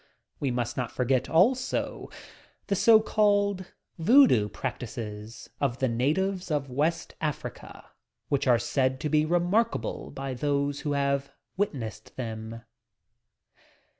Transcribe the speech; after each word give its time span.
We 0.39 0.49
must 0.49 0.77
not 0.77 0.91
forget, 0.91 1.29
also, 1.29 2.09
the 2.65 2.75
so 2.75 2.99
called 2.99 3.71
"Voodoo" 3.99 4.49
prac 4.49 4.79
tices 4.79 5.49
of 5.59 5.77
the 5.77 5.87
natives 5.87 6.49
of 6.49 6.71
West 6.71 7.13
Africa, 7.21 7.85
which 8.27 8.47
are 8.47 8.57
said 8.57 8.99
to 9.01 9.09
be 9.09 9.25
remarkable 9.25 10.09
by 10.09 10.33
those 10.33 10.79
who 10.79 10.93
have 10.93 11.31
witnessed 11.55 12.15
them. 12.15 12.63